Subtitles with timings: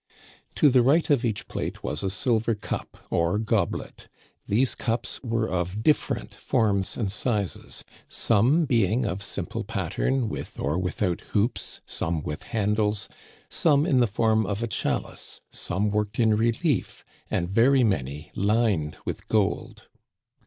[0.55, 4.07] To the right of each plate was a silver cup or goblet.
[4.47, 10.59] These cups were of different forms and sizes, some be ing of simple pattern with
[10.59, 13.09] or without hoops, some with handles,
[13.47, 18.97] some in the form of a chalice, some worked in relief, and very many lined
[19.05, 19.87] with gold.